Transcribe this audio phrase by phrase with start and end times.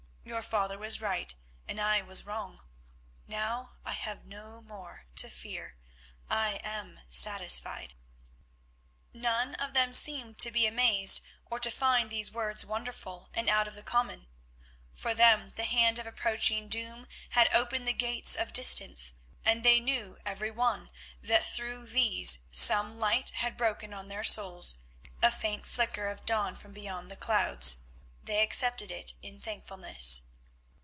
[0.23, 1.33] Your father was right
[1.67, 2.63] and I was wrong.
[3.27, 5.75] Now I have no more to fear;
[6.29, 7.95] I am satisfied."
[9.13, 13.67] None of them seemed to be amazed or to find these words wonderful and out
[13.67, 14.27] of the common.
[14.93, 19.79] For them the hand of approaching Doom had opened the gates of Distance, and they
[19.81, 20.91] knew everyone
[21.21, 24.79] that through these some light had broken on their souls,
[25.21, 27.81] a faint flicker of dawn from beyond the clouds.
[28.23, 30.23] They accepted it in thankfulness.